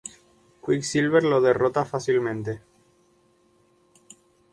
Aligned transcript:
Quicksilver 0.65 1.21
lo 1.23 1.39
derrota 1.41 1.85
fácilmente. 1.85 2.59